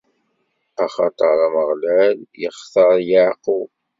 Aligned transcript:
Axaṭer 0.83 1.37
Ameɣlal 1.47 2.17
ixtaṛ 2.47 2.93
Yeɛqub. 3.09 3.69